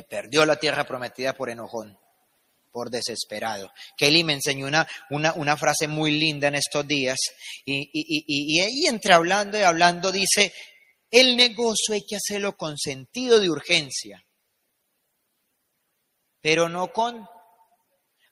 perdió 0.09 0.45
la 0.45 0.55
tierra 0.55 0.85
prometida 0.85 1.33
por 1.33 1.49
enojón 1.49 1.99
por 2.73 2.89
desesperado. 2.89 3.71
Kelly 3.95 4.23
me 4.23 4.33
enseñó 4.33 4.67
una, 4.67 4.87
una, 5.09 5.55
frase 5.55 5.87
muy 5.87 6.11
linda 6.11 6.47
en 6.47 6.55
estos 6.55 6.85
días 6.85 7.17
y, 7.63 7.89
y, 7.93 8.25
y, 8.27 8.87
entre 8.87 9.13
hablando 9.13 9.57
y 9.57 9.61
hablando 9.61 10.11
dice, 10.11 10.51
el 11.11 11.37
negocio 11.37 11.93
hay 11.93 12.03
que 12.05 12.17
hacerlo 12.17 12.57
con 12.57 12.77
sentido 12.77 13.39
de 13.39 13.49
urgencia, 13.49 14.25
pero 16.41 16.67
no 16.67 16.91
con 16.91 17.25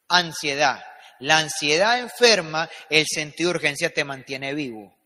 ansiedad. 0.10 0.84
La 1.20 1.38
ansiedad 1.38 2.00
enferma, 2.00 2.68
el 2.90 3.06
sentido 3.08 3.52
de 3.52 3.58
urgencia 3.58 3.94
te 3.94 4.04
mantiene 4.04 4.56
vivo 4.56 4.98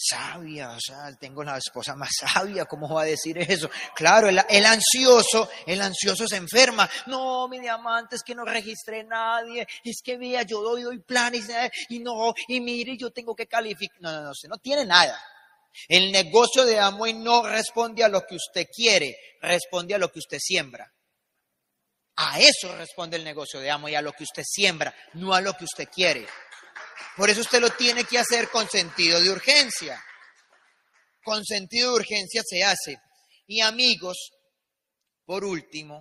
sabia, 0.00 0.70
o 0.70 0.80
sea, 0.80 1.12
tengo 1.18 1.42
la 1.42 1.58
esposa 1.58 1.96
más 1.96 2.10
sabia, 2.32 2.66
¿cómo 2.66 2.94
va 2.94 3.02
a 3.02 3.06
decir 3.06 3.36
eso? 3.38 3.68
Claro, 3.94 4.28
el, 4.28 4.66
ansioso, 4.66 5.50
el 5.66 5.80
ansioso 5.80 6.28
se 6.28 6.36
enferma. 6.36 6.88
No, 7.06 7.48
mi 7.48 7.58
diamante, 7.58 8.16
es 8.16 8.22
que 8.22 8.34
no 8.34 8.44
registré 8.44 9.02
nadie, 9.02 9.66
es 9.82 10.00
que 10.02 10.16
vea, 10.16 10.42
yo 10.42 10.62
doy, 10.62 10.82
doy 10.82 11.00
planes 11.00 11.48
y 11.88 11.98
no, 11.98 12.32
y 12.46 12.60
mire, 12.60 12.96
yo 12.96 13.10
tengo 13.10 13.34
que 13.34 13.46
calificar. 13.46 14.00
No, 14.00 14.12
no, 14.12 14.22
no, 14.22 14.30
usted 14.30 14.48
no 14.48 14.58
tiene 14.58 14.84
nada. 14.84 15.20
El 15.88 16.12
negocio 16.12 16.64
de 16.64 16.78
Amway 16.78 17.14
no 17.14 17.46
responde 17.46 18.04
a 18.04 18.08
lo 18.08 18.22
que 18.22 18.36
usted 18.36 18.66
quiere, 18.74 19.16
responde 19.40 19.94
a 19.94 19.98
lo 19.98 20.10
que 20.10 20.20
usted 20.20 20.38
siembra. 20.40 20.90
A 22.16 22.40
eso 22.40 22.74
responde 22.76 23.16
el 23.16 23.24
negocio 23.24 23.60
de 23.60 23.70
Amway, 23.70 23.94
a 23.94 24.02
lo 24.02 24.12
que 24.12 24.24
usted 24.24 24.42
siembra, 24.44 24.94
no 25.14 25.34
a 25.34 25.40
lo 25.40 25.54
que 25.54 25.64
usted 25.64 25.88
quiere. 25.88 26.26
Por 27.18 27.28
eso 27.28 27.40
usted 27.40 27.60
lo 27.60 27.70
tiene 27.70 28.04
que 28.04 28.16
hacer 28.16 28.48
con 28.48 28.68
sentido 28.68 29.20
de 29.20 29.28
urgencia. 29.28 30.00
Con 31.24 31.44
sentido 31.44 31.90
de 31.90 31.96
urgencia 31.96 32.42
se 32.48 32.62
hace. 32.62 32.96
Y 33.48 33.60
amigos, 33.60 34.30
por 35.26 35.44
último, 35.44 36.00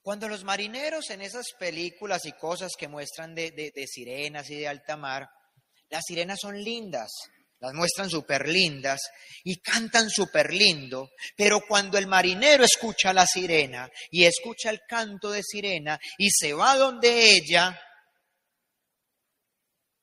Cuando 0.00 0.28
los 0.28 0.44
marineros 0.44 1.08
en 1.08 1.22
esas 1.22 1.46
películas 1.58 2.26
y 2.26 2.32
cosas 2.32 2.72
que 2.78 2.88
muestran 2.88 3.34
de, 3.34 3.50
de 3.52 3.86
sirenas 3.86 4.50
y 4.50 4.58
de 4.58 4.68
alta 4.68 4.98
mar, 4.98 5.26
las 5.88 6.02
sirenas 6.06 6.40
son 6.42 6.62
lindas, 6.62 7.10
las 7.64 7.74
muestran 7.74 8.10
súper 8.10 8.48
lindas 8.48 9.00
y 9.42 9.60
cantan 9.60 10.10
súper 10.10 10.52
lindo, 10.52 11.10
pero 11.36 11.60
cuando 11.66 11.96
el 11.98 12.06
marinero 12.06 12.62
escucha 12.64 13.12
la 13.12 13.26
sirena 13.26 13.88
y 14.10 14.24
escucha 14.24 14.70
el 14.70 14.80
canto 14.86 15.30
de 15.30 15.42
sirena 15.42 15.98
y 16.18 16.30
se 16.30 16.52
va 16.52 16.76
donde 16.76 17.30
ella, 17.30 17.80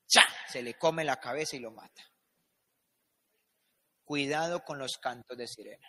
ya, 0.08 0.26
se 0.52 0.62
le 0.62 0.74
come 0.74 1.04
la 1.04 1.18
cabeza 1.18 1.56
y 1.56 1.60
lo 1.60 1.72
mata. 1.72 2.04
Cuidado 4.04 4.64
con 4.64 4.80
los 4.80 4.98
cantos 5.02 5.38
de 5.38 5.48
sirena. 5.48 5.88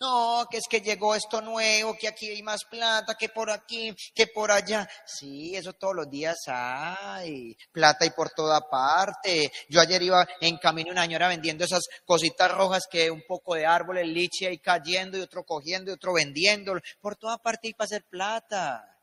No, 0.00 0.46
que 0.50 0.58
es 0.58 0.64
que 0.68 0.80
llegó 0.80 1.14
esto 1.14 1.40
nuevo, 1.40 1.96
que 1.98 2.08
aquí 2.08 2.28
hay 2.28 2.42
más 2.42 2.64
plata, 2.64 3.14
que 3.14 3.28
por 3.28 3.50
aquí, 3.50 3.94
que 4.14 4.26
por 4.26 4.50
allá. 4.50 4.88
Sí, 5.06 5.54
eso 5.54 5.72
todos 5.74 5.94
los 5.94 6.10
días 6.10 6.36
hay. 6.46 7.56
Plata 7.72 8.04
y 8.04 8.10
por 8.10 8.30
toda 8.30 8.68
parte. 8.68 9.50
Yo 9.68 9.80
ayer 9.80 10.02
iba 10.02 10.26
en 10.40 10.58
camino 10.58 10.90
una 10.90 11.02
señora 11.02 11.28
vendiendo 11.28 11.64
esas 11.64 11.82
cositas 12.04 12.50
rojas 12.50 12.84
que 12.90 13.10
un 13.10 13.22
poco 13.26 13.54
de 13.54 13.66
árboles, 13.66 14.06
liche 14.06 14.48
ahí 14.48 14.58
cayendo 14.58 15.18
y 15.18 15.20
otro 15.20 15.44
cogiendo 15.44 15.90
y 15.90 15.94
otro 15.94 16.12
vendiendo. 16.12 16.74
Por 17.00 17.16
toda 17.16 17.38
parte 17.38 17.68
hay 17.68 17.74
para 17.74 17.86
hacer 17.86 18.04
plata. 18.04 18.98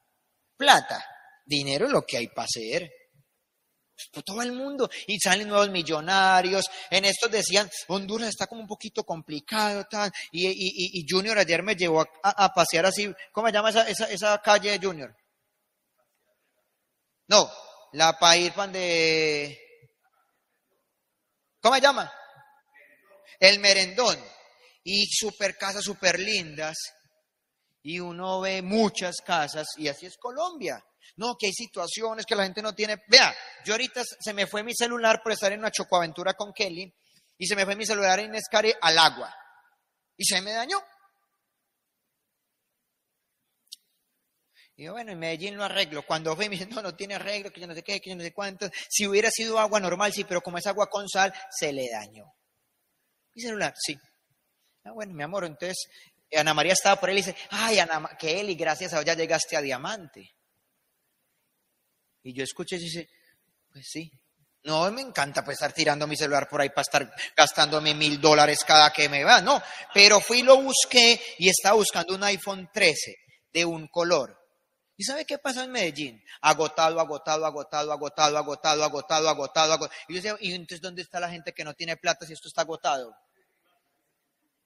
Plata. 0.58 1.04
Dinero 1.46 1.88
es 1.88 1.92
lo 1.92 2.06
que 2.06 2.18
hay 2.18 2.28
para 2.28 2.46
hacer 2.46 2.99
por 4.12 4.24
todo 4.24 4.42
el 4.42 4.52
mundo 4.52 4.90
y 5.08 5.20
salen 5.20 5.48
nuevos 5.48 5.70
millonarios. 5.70 6.66
En 6.90 7.06
estos 7.06 7.32
decían, 7.32 7.70
Honduras 7.88 8.30
está 8.30 8.48
como 8.48 8.62
un 8.62 8.68
poquito 8.68 9.04
complicado, 9.04 9.86
tal. 9.90 10.12
Y, 10.32 11.06
Junior 11.08 11.38
ayer 11.38 11.64
me 11.64 11.76
llevó 11.76 12.06
a, 12.24 12.54
pasear 12.54 12.86
así, 12.86 13.14
¿cómo 13.32 13.48
se 13.48 13.54
llama 13.54 13.70
esa, 13.70 13.88
esa, 13.90 14.42
calle 14.42 14.72
de 14.78 14.86
Junior? 14.86 15.16
No, 17.28 17.50
la 17.94 18.18
ir 18.38 18.54
de... 18.54 19.60
¿Cómo 21.62 21.76
se 21.76 21.82
llama? 21.82 22.12
El 23.40 23.60
merendón. 23.60 24.18
Y 24.84 25.06
super 25.08 25.58
casas 25.58 25.84
super 25.84 26.20
lindas. 26.20 26.78
Y 27.90 28.00
uno 28.00 28.40
ve 28.40 28.62
muchas 28.62 29.16
casas 29.26 29.70
y 29.78 29.88
así 29.88 30.06
es 30.06 30.16
Colombia. 30.16 30.80
No, 31.16 31.36
que 31.36 31.48
hay 31.48 31.54
situaciones 31.54 32.24
que 32.24 32.36
la 32.36 32.44
gente 32.44 32.62
no 32.62 32.76
tiene. 32.76 33.02
Vea, 33.08 33.36
yo 33.66 33.74
ahorita 33.74 34.04
se 34.04 34.32
me 34.32 34.46
fue 34.46 34.62
mi 34.62 34.76
celular 34.76 35.22
por 35.24 35.32
estar 35.32 35.52
en 35.52 35.58
una 35.62 35.72
chocoaventura 35.72 36.36
con 36.36 36.54
Kelly 36.54 36.94
y 37.36 37.48
se 37.48 37.56
me 37.56 37.66
fue 37.66 37.76
mi 37.76 37.88
celular 37.88 38.20
en 38.20 38.36
Escare 38.36 38.76
al 38.80 38.96
agua 38.96 39.36
y 40.16 40.24
se 40.24 40.40
me 40.40 40.52
dañó. 40.52 40.78
Y 44.76 44.84
yo, 44.84 44.92
bueno, 44.92 45.12
en 45.12 45.18
Medellín 45.18 45.58
lo 45.58 45.64
arreglo. 45.64 46.06
Cuando 46.06 46.36
ve, 46.36 46.46
me 46.50 46.58
dice, 46.58 46.68
no, 46.68 46.84
no 46.84 46.96
tiene 46.96 47.16
arreglo, 47.16 47.52
que 47.52 47.60
yo 47.60 47.66
no 47.66 47.74
sé 47.74 47.82
qué, 47.82 48.00
que 48.00 48.12
yo 48.12 48.16
no 48.16 48.22
sé 48.22 48.34
cuánto. 48.34 48.70
Si 48.88 49.08
hubiera 49.08 49.32
sido 49.32 49.58
agua 49.58 49.80
normal, 49.80 50.14
sí, 50.14 50.26
pero 50.26 50.42
como 50.42 50.60
es 50.60 50.68
agua 50.68 50.92
con 50.92 51.10
sal, 51.10 51.34
se 51.50 51.74
le 51.74 51.90
dañó. 51.90 52.32
Mi 53.34 53.42
celular, 53.42 53.74
sí. 53.76 53.98
Ah, 54.84 54.92
bueno, 54.92 55.14
mi 55.14 55.24
amor, 55.24 55.44
entonces 55.46 55.88
Ana 56.38 56.54
María 56.54 56.74
estaba 56.74 57.00
por 57.00 57.10
él 57.10 57.18
y 57.18 57.22
dice, 57.22 57.36
ay, 57.50 57.80
Ana, 57.80 58.10
que 58.18 58.40
y 58.42 58.56
gracias 58.56 58.94
a 58.94 59.02
ya 59.02 59.16
llegaste 59.16 59.58
a 59.58 59.62
Diamante. 59.62 60.36
Y 62.24 62.34
yo 62.34 62.44
escuché 62.44 62.76
y 62.76 62.80
dice, 62.80 63.10
pues 63.72 63.88
sí. 63.90 64.12
No 64.64 64.92
me 64.92 65.02
encanta 65.02 65.44
pues 65.44 65.56
estar 65.56 65.72
tirando 65.72 66.06
mi 66.06 66.18
celular 66.18 66.48
por 66.50 66.60
ahí 66.60 66.70
para 66.70 66.82
estar 66.82 67.14
gastándome 67.36 67.94
mil 67.94 68.20
dólares 68.20 68.66
cada 68.66 68.92
que 68.92 69.08
me 69.08 69.24
va, 69.24 69.42
no. 69.42 69.62
Pero 69.94 70.20
fui 70.20 70.42
lo 70.42 70.62
busqué 70.62 71.20
y 71.38 71.50
estaba 71.50 71.76
buscando 71.76 72.14
un 72.14 72.24
iPhone 72.26 72.70
13 72.72 73.16
de 73.54 73.66
un 73.66 73.88
color. 73.88 74.38
¿Y 74.98 75.06
sabe 75.06 75.24
qué 75.24 75.38
pasó 75.38 75.64
en 75.64 75.72
Medellín? 75.72 76.22
Agotado, 76.42 77.00
agotado, 77.00 77.46
agotado, 77.46 77.94
agotado, 77.94 78.38
agotado, 78.38 78.84
agotado, 78.84 79.30
agotado, 79.30 79.74
agotado. 79.74 79.96
Y 80.10 80.14
yo 80.14 80.22
decía, 80.22 80.36
¿y 80.42 80.52
entonces 80.52 80.82
dónde 80.82 81.04
está 81.04 81.22
la 81.22 81.30
gente 81.30 81.54
que 81.54 81.64
no 81.64 81.74
tiene 81.74 81.96
plata 81.96 82.26
si 82.26 82.34
esto 82.34 82.50
está 82.50 82.64
agotado? 82.64 83.16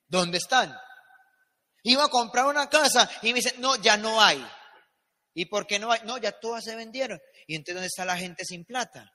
¿Dónde 0.07 0.39
están? 0.39 0.75
Iba 1.83 2.05
a 2.05 2.09
comprar 2.09 2.45
una 2.45 2.69
casa 2.69 3.09
y 3.21 3.33
me 3.33 3.39
dice, 3.39 3.55
no, 3.57 3.75
ya 3.75 3.97
no 3.97 4.21
hay. 4.21 4.45
¿Y 5.33 5.45
por 5.45 5.67
qué 5.67 5.79
no 5.79 5.91
hay? 5.91 6.01
No, 6.05 6.17
ya 6.17 6.31
todas 6.31 6.63
se 6.63 6.75
vendieron. 6.75 7.19
¿Y 7.47 7.55
entonces 7.55 7.75
dónde 7.75 7.87
está 7.87 8.05
la 8.05 8.17
gente 8.17 8.45
sin 8.45 8.63
plata? 8.65 9.11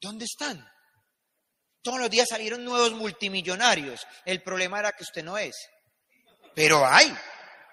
¿Dónde 0.00 0.24
están? 0.24 0.64
Todos 1.82 1.98
los 1.98 2.10
días 2.10 2.28
salieron 2.28 2.64
nuevos 2.64 2.92
multimillonarios. 2.92 4.06
El 4.24 4.42
problema 4.42 4.78
era 4.78 4.92
que 4.92 5.02
usted 5.02 5.24
no 5.24 5.36
es. 5.36 5.56
Pero 6.54 6.86
hay, 6.86 7.12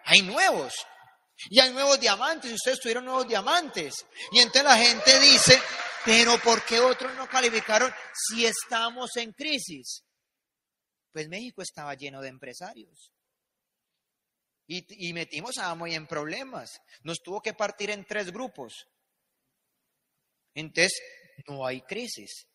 hay 0.05 0.21
nuevos. 0.23 0.73
Y 1.49 1.59
hay 1.59 1.71
nuevos 1.71 1.99
diamantes, 1.99 2.51
y 2.51 2.55
ustedes 2.55 2.79
tuvieron 2.79 3.05
nuevos 3.05 3.27
diamantes. 3.27 3.93
Y 4.31 4.39
entonces 4.39 4.63
la 4.63 4.77
gente 4.77 5.19
dice, 5.19 5.61
pero 6.03 6.37
¿por 6.39 6.65
qué 6.65 6.79
otros 6.79 7.13
no 7.15 7.29
calificaron 7.29 7.93
si 8.13 8.45
estamos 8.45 9.15
en 9.15 9.31
crisis? 9.31 10.03
Pues 11.11 11.27
México 11.27 11.61
estaba 11.61 11.93
lleno 11.95 12.21
de 12.21 12.29
empresarios. 12.29 13.11
Y, 14.67 15.13
metimos 15.13 15.57
a 15.57 15.71
Amoy 15.71 15.95
en 15.95 16.05
problemas. 16.05 16.79
Nos 17.01 17.19
tuvo 17.23 17.41
que 17.41 17.55
partir 17.55 17.89
en 17.89 18.05
tres 18.05 18.31
grupos. 18.31 18.85
Entonces, 20.53 20.93
no 21.47 21.65
hay 21.65 21.81
crisis. 21.81 22.45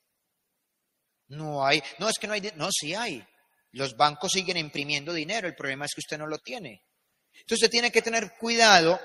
No 1.26 1.66
hay, 1.66 1.82
no 1.98 2.08
es 2.08 2.16
que 2.20 2.28
no 2.28 2.34
hay, 2.34 2.52
no, 2.54 2.68
sí 2.70 2.94
hay. 2.94 3.26
Los 3.72 3.96
bancos 3.96 4.30
siguen 4.30 4.56
imprimiendo 4.56 5.12
dinero, 5.12 5.48
el 5.48 5.56
problema 5.56 5.86
es 5.86 5.94
que 5.94 6.02
usted 6.02 6.18
no 6.18 6.28
lo 6.28 6.38
tiene. 6.38 6.84
Entonces, 7.32 7.64
usted 7.64 7.70
tiene 7.70 7.90
que 7.90 8.02
tener 8.02 8.36
cuidado 8.38 9.00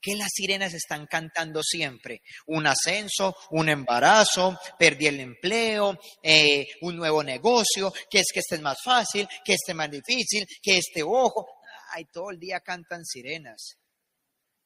que 0.00 0.16
las 0.16 0.30
sirenas 0.32 0.74
están 0.74 1.06
cantando 1.06 1.62
siempre. 1.62 2.22
Un 2.46 2.66
ascenso, 2.66 3.36
un 3.50 3.68
embarazo, 3.68 4.58
perdí 4.78 5.06
el 5.06 5.20
empleo, 5.20 5.98
eh, 6.22 6.66
un 6.82 6.96
nuevo 6.96 7.22
negocio, 7.22 7.92
que 8.10 8.20
es 8.20 8.26
que 8.32 8.40
este 8.40 8.56
es 8.56 8.62
más 8.62 8.78
fácil, 8.82 9.28
que 9.44 9.54
este 9.54 9.72
es 9.72 9.76
más 9.76 9.90
difícil, 9.90 10.46
que 10.62 10.78
este 10.78 11.02
ojo 11.02 11.46
ay, 11.92 12.06
todo 12.06 12.30
el 12.30 12.38
día 12.38 12.60
cantan 12.60 13.04
sirenas. 13.04 13.76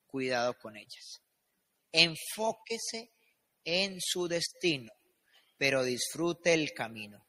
Cuidado 0.07 0.55
con 0.55 0.77
ellas. 0.77 1.21
Enfóquese 1.93 3.13
en 3.65 3.99
su 4.01 4.29
destino, 4.29 4.93
pero 5.59 5.83
disfrute 5.83 6.55
el 6.55 6.73
camino. 6.73 7.27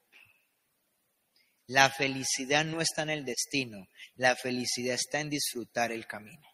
La 1.65 1.89
felicidad 1.89 2.63
no 2.63 2.79
está 2.79 3.01
en 3.03 3.09
el 3.09 3.25
destino, 3.25 3.87
la 4.15 4.35
felicidad 4.35 4.95
está 4.95 5.19
en 5.19 5.29
disfrutar 5.29 5.91
el 5.91 6.05
camino. 6.07 6.47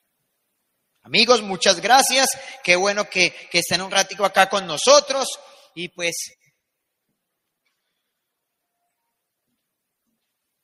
Amigos, 1.03 1.41
muchas 1.41 1.81
gracias. 1.81 2.29
Qué 2.63 2.75
bueno 2.75 3.09
que, 3.09 3.33
que 3.51 3.59
estén 3.59 3.81
un 3.81 3.91
ratico 3.91 4.25
acá 4.25 4.49
con 4.49 4.65
nosotros. 4.65 5.27
Y 5.75 5.89
pues 5.89 6.15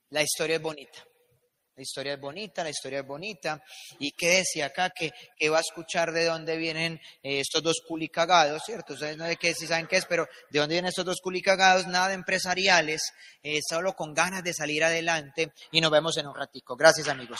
la 0.09 0.23
historia 0.23 0.55
es 0.55 0.61
bonita. 0.61 1.03
La 1.79 1.83
historia 1.83 2.13
es 2.15 2.19
bonita, 2.19 2.61
la 2.61 2.71
historia 2.71 2.99
es 2.99 3.07
bonita. 3.07 3.63
¿Y 3.99 4.11
qué 4.11 4.39
decía 4.39 4.65
acá? 4.65 4.89
Que, 4.89 5.11
va 5.49 5.59
a 5.59 5.61
escuchar 5.61 6.11
de 6.11 6.25
dónde 6.25 6.57
vienen 6.57 6.99
eh, 7.23 7.39
estos 7.39 7.63
dos 7.63 7.81
culicagados, 7.87 8.63
¿cierto? 8.65 8.95
Ustedes 8.95 9.15
no 9.15 9.25
sé 9.25 9.37
qué, 9.37 9.53
si 9.53 9.65
saben 9.65 9.87
qué 9.87 9.95
es, 9.95 10.05
pero 10.05 10.27
de 10.49 10.59
dónde 10.59 10.75
vienen 10.75 10.89
estos 10.89 11.05
dos 11.05 11.21
culicagados, 11.21 11.87
nada 11.87 12.09
de 12.09 12.15
empresariales, 12.15 13.01
eh, 13.43 13.59
solo 13.65 13.93
con 13.93 14.13
ganas 14.13 14.43
de 14.43 14.53
salir 14.53 14.83
adelante. 14.83 15.53
Y 15.71 15.79
nos 15.79 15.89
vemos 15.89 16.17
en 16.17 16.27
un 16.27 16.35
ratico. 16.35 16.75
Gracias, 16.75 17.07
amigos. 17.07 17.39